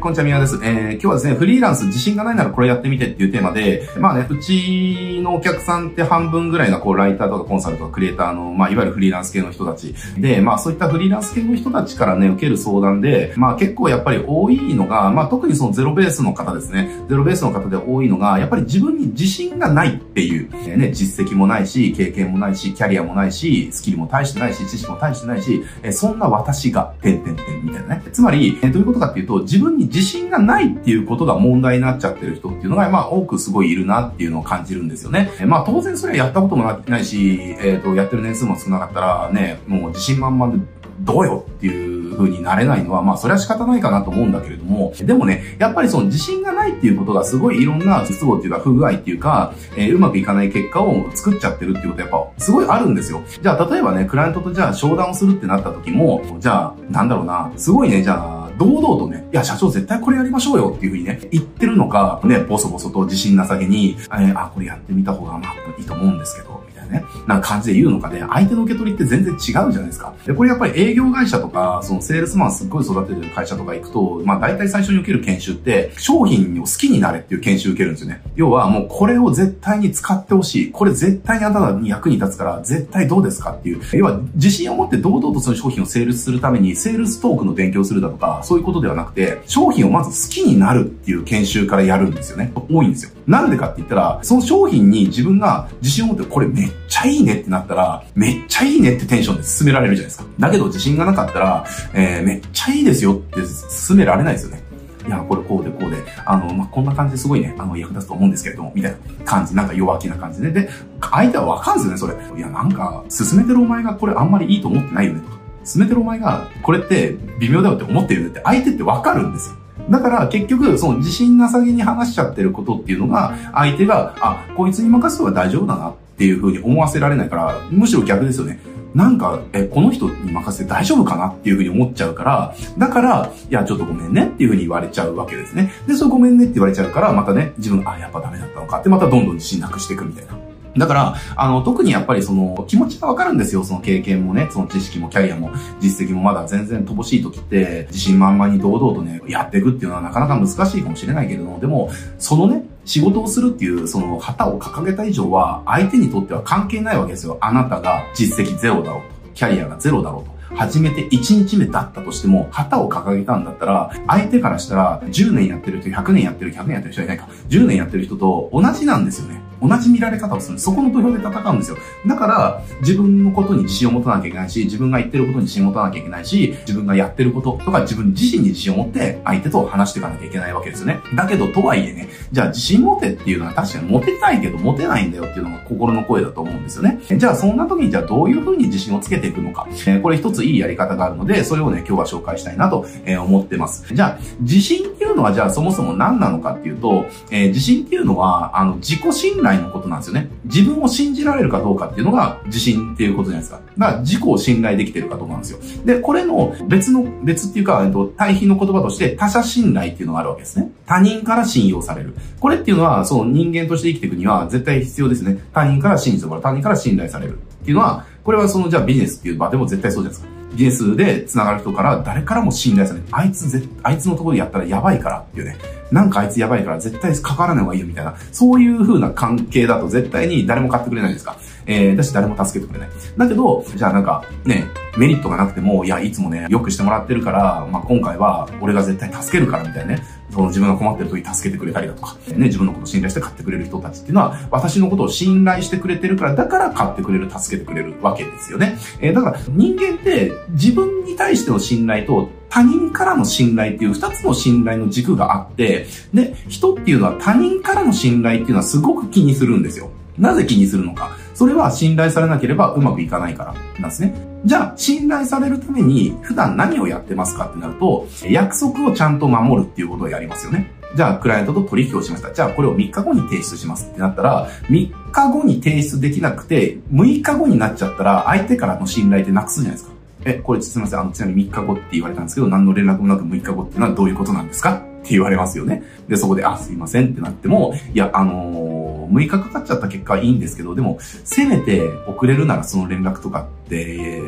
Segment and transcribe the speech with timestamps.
[0.00, 0.58] こんにちは、みやです。
[0.62, 9.94] えー、今日はですね、フリーランス自信がないならこれやってみてっていうテーマで、まあね、うちのお客さんって半分ぐらいがこう、ライターとかコンサルとかクリエイターの、まあ、いわゆるフリーランス系の人たち。
[10.16, 16.88] で、まあ、そういったフリーランス系の人たちからね、受ける相談で、まあ、結構やっぱり多いのが、まあ、特にそのゼロベースの方ですね。
[17.10, 28.02] ゼロベースの方で多いのが、やっぱり自分に自信がないっていう、えー、ね、実績もないし、経験もないし、キャリアもないし、スキルも大してないし、知識も大してないし、えー、そんな私が、てんてんてんみたいなね。
[28.10, 35.30] つまり、えー、どういうことかっていうと、自分に自信がないっていうことが問題になっちゃってる人っていうのが、まあ多くすごいいるなっていうのを感じるんですよね。
[35.46, 40.60] まあ当然それはやったこともないし、えっ、ー、と、やってる年数も少なかったらね、もう自信満々で
[41.00, 53.22] どうよっていう風になれないのは、まあそれは仕方ないかなと思うんだけれども、でもね、やっぱりその自信がないっていうことがすごいいろんな不都合っていうか不具合っていうか、えー、うまくいかない結果を作っちゃってるっていうことやっぱすごいあるんですよ。
[53.42, 67.04] じゃあ例えばね、クライアントとじゃあ商談をするってなった時も、じゃあなんだろうな、すごいね、じゃあ堂々とね、いや、社長絶対これやりましょうよっていうふうにね、言ってるのか、ね、ボソボソと自信なさげに、えー、あ、これやってみた方がまあいいと思うんですけど、みたい、なね。
[67.26, 70.12] か感じで言うのかで、相手の受け取りって全然違うじゃないですか。
[70.26, 78.22] で、これやっぱり営業会社とか、そのセールスマンすっごい育ててる会社とか行くと、まあ大体最初に受ける研修って、商品を好きになれっていう研修受けるんですよね。
[78.36, 80.70] 要はもうこれを絶対に使ってほしい。
[80.70, 83.80] これ絶対にあなたに役に立つから、絶対どうですかっていう。
[83.92, 92.52] 要は自信を持って堂々とその商品をセールスするために、セールストークの勉強するだとか、そういうことではなくて、商品をまず好きになるっていう研修からやるんですよね。
[92.70, 93.10] 多いんですよ。
[93.26, 100.24] なんでかって言ったら、その商品に自分が自信を持ってこれめっちゃいいねってなったら、めっちゃいいねってテンションで進められるじゃないですか。
[100.38, 104.62] だけど自信がなかったら、えー、めっちゃいいですよって進められないですよね。
[105.06, 110.68] いや、これこうでこうで、あの、まあ、こんな感じですごいね、あの、役立つと思うんですけれども、みたいな感じ、なんか弱気な感じで、で、
[111.00, 112.38] 相手はわかるんですよね、それ。
[112.38, 115.38] いや、なんか、進めてるお前がこれあんまりいいと思ってないよね、とか。
[115.64, 119.56] 進めてるお前が、これって微妙だよって思ってるよねって、相手ってわかるんですよ。
[119.88, 128.60] だから結局、その自信なさげに話しちゃってることっていうのが、相手が、あ、こいつに任せれば大丈夫だなっていう風に思わせられないから、むしろ逆ですよね。
[128.94, 135.72] なんか、え、この人に任せて大丈夫かなっていう風に思っちゃうから、だから、いや、ちょっとごめんねっていう風に言われちゃうわけですね。
[135.86, 140.36] で、そうごめんねって言われちゃうから、またね、自分、あ、やっぱダメだったのかって、またどんどん自信なくしていくみたいな。
[140.76, 143.64] だから、あの、特にやっぱりその、気持ちがわかるんですよ。
[143.64, 145.50] その経験もね、その知識もキャリアも
[145.80, 157.38] 実績もまだ全然乏しい時って、自信満々に堂々とね、やっていくっていうのはなかなか難しいかもしれないけれども、でも、そのね、仕事をするっていうその旗を掲げた以上は、相手にとっては関係ないわけですよ。
[157.40, 159.30] あなたが実績ゼロだろうと。
[159.34, 160.56] キャリアがゼロだろうと。
[160.56, 169.40] 初めて1日目だったとしても、旗を掲げたんだったら、相手からしたら、10年やってる人、100年やってる、100年やってる人はいないか、10年やってる人と同じなんですよね。
[169.60, 170.58] 同じ見られ方をする。
[170.58, 171.76] そこの土俵で戦うんですよ。
[172.06, 181.00] だから、自分のことに自信を持たなきゃいけないし、自分が言ってることに自信を持たなきゃいけないし、自分がやってることとか自分自身に自信を持って相手と話していかなきゃいけないわけですよね。
[181.14, 187.00] だけど、とはいえね、じゃあ自信持てっていうのは確かに持てたいけど持てないんだよっていうのが心の声だと思うんですよね。
[187.16, 189.66] じゃあ、そんな時にじゃあどういうふうに自信をつけていくのか。
[189.70, 192.86] えー、これ一ついいやり方があるので、それをね、今日は紹介したいなと、
[193.22, 193.84] 思ってます。
[193.92, 200.28] じゃあ、自信っていうのはじゃあそもそも何なのかっていうと、えー、自信っていうのは、あの、自己信頼のことなんですよね。
[200.44, 203.60] 自分を信じられるかどうかっていうのが自信っていうことじゃないですか。
[203.78, 205.58] だから自己を信頼できてるかどうんですよ。
[205.84, 210.70] で、これの別の、別っていうか、えっと、対比の言葉として他者信頼っていうのがあるわけですね。
[210.86, 212.14] 他人から信用される。
[212.38, 215.38] これっていうのは、その人間として生きていくには絶対必要ですね。
[215.52, 216.42] 他人から信じてもらう。
[216.42, 217.38] 他人から信頼される。
[217.62, 220.39] っていうのは、これはその、じゃあビジネスっていう場でも絶対そうじゃないですか。
[220.54, 223.06] ゲスで繋がる人から誰からも信頼される。
[223.10, 225.56] あいつぜ、あいつのところでやったらやばいからっていうね。
[225.90, 228.14] なんかあいつやばいから絶対関わらない方がいいよみたいな。
[228.32, 231.36] そういう風な関係だと絶対に誰も買ってくれないんですか。
[231.70, 232.90] えー、だし誰も助けてくれない。
[233.16, 234.66] だけど、じゃあなんかね、
[234.98, 240.02] メリットがなくても、いや、いつもね、良くしてもらってるから、まあ、今回は俺が絶対助けるからみたいなね。
[240.30, 248.76] その自分が困ってる時助けてくれたりだとか、ね、自分のことを信頼して買ってくれる人たちっていうのは、私のことを信頼してくれてるから、だから買ってくれる、助けてくれるわけですよね。
[249.00, 259.90] えー、だから人間って自分に対しての信頼と他人からの信頼っていう二つの信頼の軸があって、で、人っていうのは他人からの信頼っていうのはすごく気にするんですよ。
[260.18, 261.10] なぜ気にするのか。
[261.34, 264.14] それは信頼されなければうまくいかないからなんですね。
[264.44, 270.72] じゃあ、信頼されるために普段何をやってますかってなると、約束をちゃんと守るっていうことをやりますよね。
[270.96, 272.32] じゃあ、クライアントと取引をしました。
[272.32, 279.92] じゃあ、これを3日後に提出しますってなったら、3日後に提出できなくて、6日後になっちゃったら、相手からの信頼ってなくすじゃないですか。
[280.24, 281.00] え、これすみません。
[281.00, 285.82] あの、ちなみに3日後って言われたんですけど、何の連絡もなく6日後ってのはどういうことなんですかって言われますよね。
[286.08, 288.79] で、そこで、あ、すいませんってなっても、いや、あのー、
[289.10, 294.22] 6日かかっちゃった結果はいいんですけど、でも、せめて遅れるならその連絡とかって、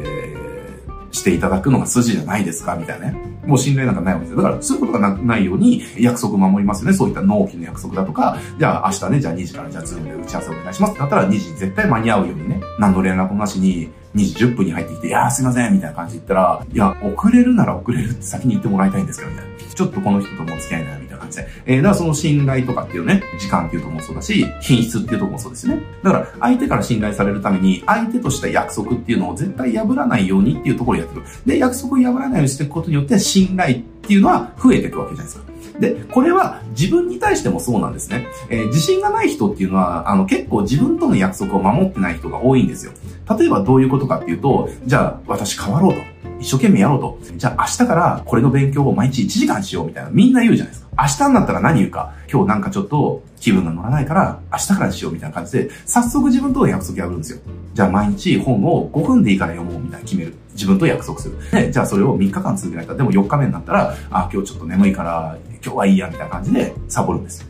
[1.12, 3.32] していただくのが筋じゃないですかみたいなね。
[3.46, 4.42] もう信頼なんかないわけですよ。
[4.42, 6.96] だからそういうことがないように約束守りますよね。
[6.96, 19.52] そういった納期の約束だとか、じゃあ明日ね、じゃあ2時からじゃあズームで打ち合わせお願いしますってなったら2時絶対間に合うようにね、何の連絡もなしに2時10分に入ってきて、いやーすいませんみたいな感じで言ったら、いや、遅れるなら遅れるって先に言ってもらいたいんですけど、みたいな。
[19.74, 21.48] ちょっとこの人とも付き合いない感じで。
[21.66, 25.82] えー、だからその信頼とかっていうね、時間っていうとこもそうだし、品質っていうとこもそうですよね。
[26.02, 31.26] だから相手から信頼されるために、相手とした約束っていうのを絶対破らないようにっていうところをやっていく。
[31.46, 35.52] で、約束を破らないようにしていくことによって、信頼っていうのは増えていくわけじゃないですか。
[35.80, 38.26] で、これは自分に対してもそうなんですね。
[38.50, 42.92] えー、自信がない人っていうのは、あの、結構自分との約束を守ってない人が多いんですよ。
[43.38, 46.11] 例えばどういうことかっていうと、じゃあ私変わろうと。
[46.42, 47.18] 一生懸命やろうと。
[47.36, 50.10] じゃあ明日からこれの勉強を毎日1時間しようみたいな。
[50.10, 50.90] みんな言うじゃないですか。
[50.98, 52.12] 明日になったら何言うか。
[52.30, 57.38] 今日なんかちょっと気分が乗らないから明日からしようみたいな感じで、早速自分と約束破るんですよ。
[57.74, 60.34] じゃあ毎日本を5分でいいから読もうみたいな決める。
[60.54, 61.38] 自分と約束する。
[61.52, 67.46] で、じゃあそれを3日間続けられた、でも4日目になったら、あ、今日ちょっと眠いから、今日はいいやみたいな感じでサボるんですよ。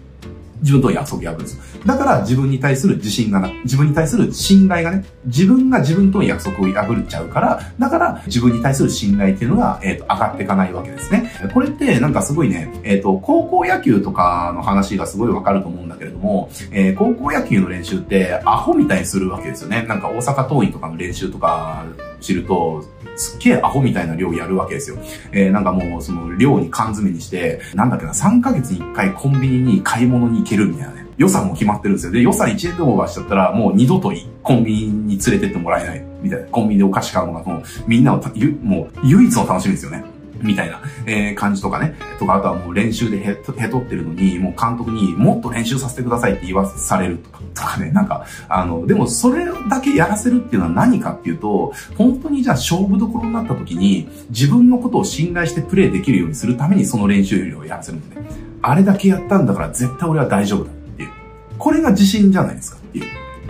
[0.62, 1.62] 自分と約束破るんですよ。
[1.84, 11.30] だから自分に対する自信がな、自分に対する信頼がね、自分が自分との約束を破っちゃうから、だから自分に対する信頼っていうのが、えっ、ー、と、上がっていかないわけですね。
[11.52, 19.84] これってなんかすごいね、えっ、ー、と、高校野球とかの話がすごいわかると思うんだけれども、えー、高校野球の練習ってアホみたいにするわけですよね。
[19.88, 21.84] なんか大阪桐蔭とかの練習とか
[22.20, 22.84] 知ると、
[23.16, 24.96] すっげえアホみたいな量やるわけですよ。
[25.32, 31.06] えー、なんかもうその量に缶詰にして、なんだっけな、3ヶ月に1回コンビニに買い物に行けるみたいなね。
[31.18, 32.12] 予算も決まってるんですよ。
[32.12, 34.12] で、予算1円でもオーバーしちゃったら、もう二度と
[34.42, 36.04] コンビニに連れてってもらえない。
[36.22, 36.46] みたいな。
[36.46, 38.22] コンビニでお菓子買うのがもう、みんなを
[38.62, 40.04] もう、唯一の楽しみですよね。
[40.42, 41.94] みたいな、えー、感じとかね。
[42.18, 47.90] とか、あとはもう練習でへと、へとってるのに、もう監督にもっと練習させてくださいって言わされるとか、とかね。
[47.90, 58.26] なんか、あの、でもそれだけやらせるっていうのは何かっていうと、本当にじゃあ勝負どころになった時に、自分のことを信頼してプレイできるようにするためにその練習量をやらせるんでね。
[58.62, 61.10] あれだけやったんだから絶対俺は大丈夫だっていう。
[61.58, 63.04] これが自信じゃないですかっていう。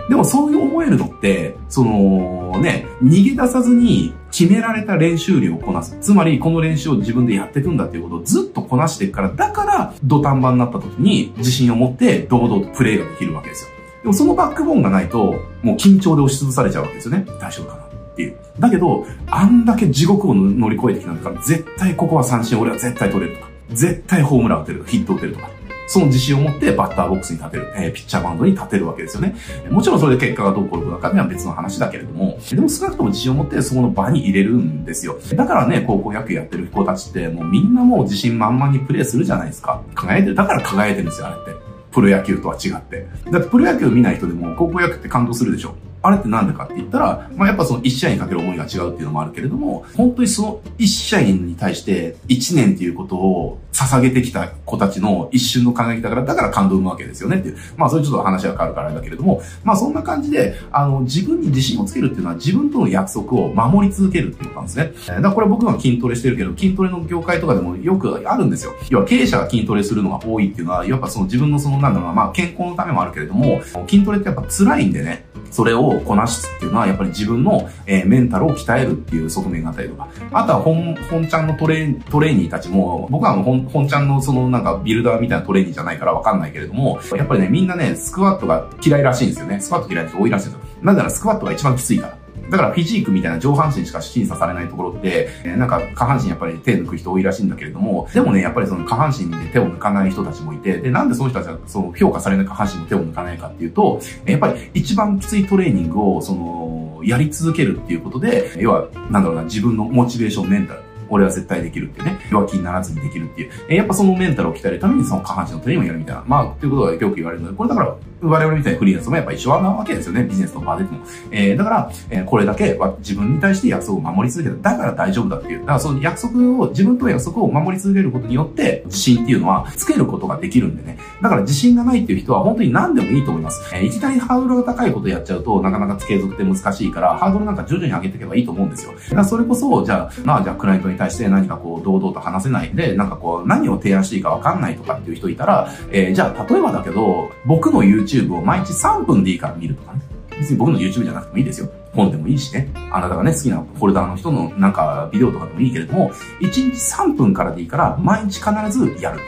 [0.09, 5.95] でもそういう思えるのって、そのね、逃げ出さずに決められた練習量をこなす。
[6.01, 13.69] つまり、この練習を自分でやっていくんだっていうことをずっとこなしていくから、だから、土壇場になった時に自信を持って堂々とプレイができるわけですよ。
[14.01, 17.25] でもそのバックボーンがないと、もう緊張で押しつぶされちゃうわけですよね。
[17.39, 18.35] 大丈夫かなっていう。
[18.57, 25.49] だけど、あんだけ地獄を乗り越えてきたんだから、絶対ここは三振、俺は絶対取れるとか、絶対ホームラン打てるとか、ヒット打てるとか、
[25.93, 29.35] その自信を持ってバッターボックスに立てる、えー、ピッチャーバンドに立てるわけですよね。
[29.69, 35.19] もちろんそれで結果がどう起こるかには別の話だけれども、でも少なくとも自信を持ってそこの場に入れるんですよ。
[35.35, 39.83] だからね、高校野球やってる子たちって、もうみんなもう自信満々にプレーするじゃないですか。
[39.93, 40.35] 輝いてる。
[40.35, 41.61] だから輝いてるんですよ、あれって。
[41.91, 43.07] プロ野球とは違って。
[43.29, 45.75] だってプロ野球見ない人でも高校野球って感動するでしょ。
[46.03, 57.57] あれってなんでかって言ったら、まあ、やっぱその1試合にかける思いが違うっていうのもあるけれども、本当にその1試合に対して1年っていうことを捧げてきた子たちの一瞬の輝きだから、だから感動を生むわけですよねっていう。
[57.77, 64.91] まあそういうちょっと話が変わるからだけれども、まあそんな感じで、あの、自分に自信をつけるっていうのは自分との約束を守り続けるっていうことなんですね。
[65.07, 68.73] だからこれ僕は筋トレしてるけど、筋トレの業界とかでもよくあるんですよ。
[68.89, 89.59] 要は経営者が筋トレするのが多いっていうのは、やっぱその自分のそのなんだろうな、まあ健康のためもあるけれども、筋トレってやっぱ辛いんでね、それをこなすっていうのは、やっぱり自分の、えー、メンタルを鍛えるっていう側面があったりとか、あとは本、本ちゃんのトレー、トレーニーたちも、僕は本、本ちゃんのそのなんかビルダーみたいなトレーニーじゃないからわかんないけれども、やっぱりね、みんなね、スクワットが嫌いらしいんですよね。
[89.59, 90.67] スクワット嫌いな人多いらしいんですよ。
[90.81, 92.22] なんならスクワットが一番きついから。
[92.49, 113.51] だからフィジークみたいな上半身しか審査されないところって、なんか下半身やっぱり手抜く人多いらしいんだけれども、でもね、やっぱりその下半身で手を抜かない人たちもいて、で、なんでその人たちはその評価されない下半身の手を抜かないかっていうと、やっぱり一番きついトレーニングを、その、やり続けるっていうことで、要は、なんだろうな、自分のモチベーション、メンタル、俺は絶対できるっていうね、弱気にならずにできるっていう。
[113.69, 116.23] えやっぱそのメンタルを鍛えるためにその下半身のトレーニングをやるみたいな。
[116.27, 120.23] まあ、ということがよく言われるので、これだから、我々みたいなフリーランスもやっぱ一緒なわけですよね。
[120.23, 120.99] ビジネスの場でも。
[121.31, 124.71] えー、だから、えー、これだけは自分に対して約束を守り続けた。
[124.71, 125.59] だから大丈夫だっていう。
[125.59, 130.97] だからその約束を、自分と約束を守り続けることによって、自信っていうのはつけることができるんでね。
[131.21, 133.61] だから自信がないっていう人は本当に何でもいいと思います。
[133.73, 138.93] えー、いきなりハードルが高いことやっちゃうと、なかなか継続って難しいから、ハードルなんか徐々に上げていけばいいと思うんですよ。
[138.93, 150.01] だからそれこそ、じゃあ、まあじゃあクライアントに対して何かこう、堂々と話せないで、なんかこう、何を提案していいかわかんないとかっていう人いたら、えー、じゃあ例えばだけど、僕の YouTube YouTube を毎日3分でいいから見るとかね。
[150.37, 151.69] 別に僕の YouTube じゃなくてもいいですよ。
[151.93, 152.71] 本でもいいしね。
[152.91, 159.19] あなたがね、好きなフォルダーの人のなんかビデオとかでもいいけれども、1日3分からでいいから、毎日必ずやる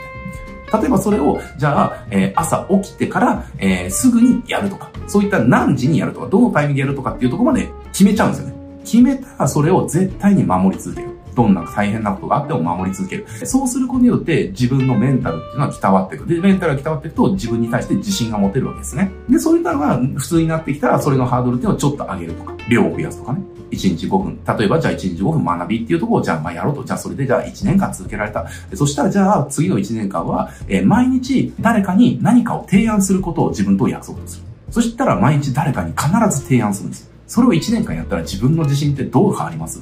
[0.80, 8.54] 例えばそれを、じゃあ、えー、朝起きてから、えー、すぐにやるとか、そういった何時にやるとか、どのタイミングでやるとかっていうとこまで決めちゃうんですよね。
[8.84, 11.05] 決めたらそれを絶対に守り続ける。
[11.36, 13.26] どんな大変なことがあっても守り続ける。
[13.44, 16.26] そうすることによって自分のメンタルっていうのは鍛わっていく。
[16.26, 19.12] で、メンタルが鍛わっていくと自分に対して自信が持てるわけですね。
[19.28, 23.42] で、そういったのが普通になってきたら、それのハードルっていうのをちょっと上げるとか、量を増やすとかね。
[23.70, 24.38] 1日5分。
[24.58, 26.84] 例えば、じゃあ1日5分学びっていうところを、じゃあ、まあやろうと。
[26.84, 28.46] じゃあ、それでじゃあ1年間続けられた。
[28.74, 34.44] そしたら、じゃあ、次の1年間は、えー、毎日誰かに何かを提案することを自分と約束する。
[34.70, 37.10] そしたら、毎日誰かに必ず提案するんです。
[37.26, 39.80] それを1年間やったら自分の自信ってどう変わります？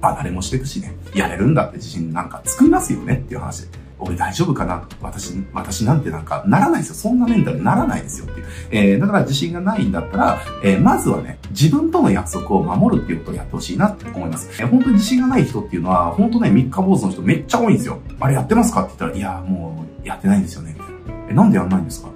[0.00, 0.94] 離れもしていくしね。
[1.14, 3.66] やれるんだって自信なんか作りますよねっていう話。
[4.00, 6.94] 俺大丈夫かな私、私なんてなんかならないですよ。
[6.94, 8.46] そんなメンタルならないですよっていう。
[8.70, 14.48] えー、だから自信がないんだったら、えー、まずはね、自分との約束を守るっていうことをやってほしいなって思います。
[14.60, 18.00] えー、本当に自信がない人っていうのは、本当ね、三日坊主の人めっちゃ多いんですよ。
[18.20, 20.74] あれやってますかって言ったら、いや、もうやってないんですよね。
[20.74, 21.30] みたいな。
[21.30, 22.10] え、なんでやんないんですか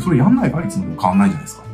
[0.00, 1.67] それやんないからいつも変わんないじゃないですか。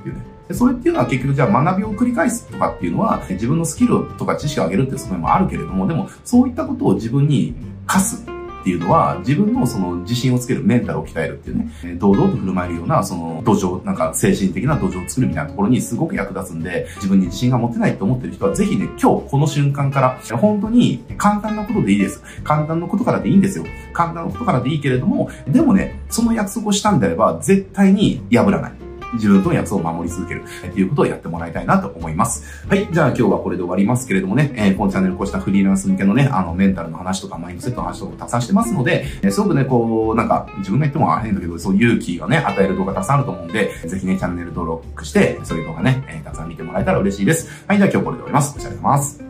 [0.53, 7.55] それっていうのは結局じゃあ学びを繰り返すとかっていうのは自分のスキルとか知識を上げるっていう側面もあるけれども、でもそういったことを自分に
[7.87, 22.23] 課すっていうのは、自分のその自信をつけるメンタルを鍛えるっていうね、堂々と振る舞えるような、その土壌、なんか精神的な土壌を作るみたいなところにすごく役立つんで、自分に自信が持てないと思ってる人は、ぜひね、今日この瞬間から、本当に簡単なことでいいです。
[22.43, 23.67] 簡単なことからでいいんですよ。
[23.93, 28.84] 簡単なことからでいいけれども、でもね、その約束をしたんであれば、絶対に破らない。
[29.15, 32.67] 自分との約束を守り続けるっていうことをやってもらいたいなと思います。
[32.69, 32.89] はい。
[32.91, 47.65] じゃあ今日はこれで終わりますけれどもね、えー、このチャンネルこうしたフリーランス向けのね、あの、メンタルの話とかマインドセットの話とかもたくさんしてますので、えー、すごくね、こう、なんか、自分が言ってもあれんだけど、そう勇気がね、与える動画たくさんあると思うんで、ぜひね、チャンネル登録して、そういう動画ね、えー、たくさん見てもらえたら嬉しいです。
[47.67, 47.79] はい。
[47.79, 48.55] じゃあ今日これで終わります。
[48.57, 49.24] お疲れ様です。